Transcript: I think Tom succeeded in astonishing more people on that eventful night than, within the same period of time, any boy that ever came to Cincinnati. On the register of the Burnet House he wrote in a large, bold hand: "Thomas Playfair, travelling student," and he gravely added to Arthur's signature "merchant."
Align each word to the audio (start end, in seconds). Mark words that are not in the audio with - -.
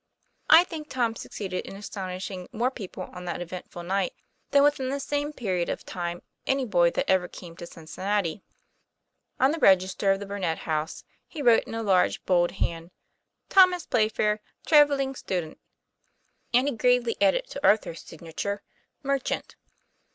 I 0.49 0.63
think 0.63 0.89
Tom 0.89 1.15
succeeded 1.15 1.63
in 1.63 1.75
astonishing 1.75 2.47
more 2.51 2.71
people 2.71 3.03
on 3.13 3.25
that 3.25 3.39
eventful 3.39 3.83
night 3.83 4.13
than, 4.49 4.63
within 4.63 4.89
the 4.89 4.99
same 4.99 5.31
period 5.31 5.69
of 5.69 5.85
time, 5.85 6.23
any 6.47 6.65
boy 6.65 6.89
that 6.89 7.07
ever 7.07 7.27
came 7.27 7.55
to 7.57 7.67
Cincinnati. 7.67 8.41
On 9.39 9.51
the 9.51 9.59
register 9.59 10.09
of 10.11 10.19
the 10.19 10.25
Burnet 10.25 10.57
House 10.57 11.03
he 11.27 11.43
wrote 11.43 11.65
in 11.65 11.75
a 11.75 11.83
large, 11.83 12.25
bold 12.25 12.53
hand: 12.53 12.89
"Thomas 13.47 13.85
Playfair, 13.85 14.39
travelling 14.65 15.13
student," 15.13 15.59
and 16.51 16.67
he 16.67 16.75
gravely 16.75 17.15
added 17.21 17.45
to 17.51 17.63
Arthur's 17.63 18.01
signature 18.01 18.63
"merchant." 19.03 19.55